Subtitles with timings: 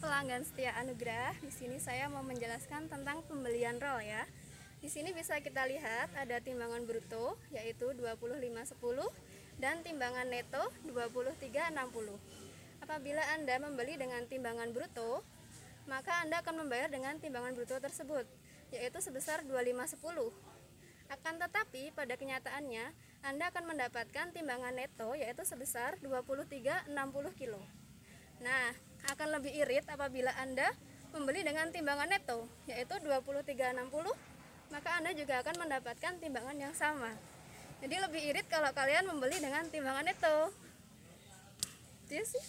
[0.00, 4.24] Pelanggan setia Anugrah, di sini saya mau menjelaskan tentang pembelian roll ya.
[4.80, 8.80] Di sini bisa kita lihat ada timbangan bruto yaitu 2510
[9.60, 12.16] dan timbangan neto 2360.
[12.80, 15.20] Apabila Anda membeli dengan timbangan bruto,
[15.84, 18.24] maka Anda akan membayar dengan timbangan bruto tersebut
[18.72, 20.00] yaitu sebesar 2510.
[21.12, 22.88] Akan tetapi pada kenyataannya
[23.20, 26.88] Anda akan mendapatkan timbangan neto yaitu sebesar 2360
[27.36, 27.60] kg.
[28.40, 28.72] Nah,
[29.40, 30.68] lebih irit apabila Anda
[31.16, 33.88] membeli dengan timbangan neto yaitu 2360
[34.68, 37.10] maka Anda juga akan mendapatkan timbangan yang sama.
[37.80, 40.52] Jadi lebih irit kalau kalian membeli dengan timbangan neto.
[42.06, 42.44] Itu sih.